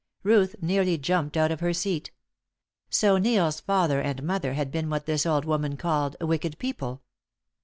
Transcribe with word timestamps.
Ruth 0.23 0.55
nearly 0.63 0.97
jumped 0.97 1.37
out 1.37 1.51
of 1.51 1.59
her 1.59 1.73
seat. 1.73 2.09
So 2.89 3.19
Neil's 3.19 3.59
father 3.59 3.99
and 4.01 4.23
mother 4.23 4.53
had 4.53 4.71
been 4.71 4.89
what 4.89 5.05
this 5.05 5.27
old 5.27 5.45
woman 5.45 5.77
called 5.77 6.15
"wicked 6.19 6.57
people." 6.57 7.03